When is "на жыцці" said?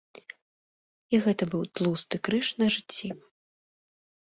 2.65-3.07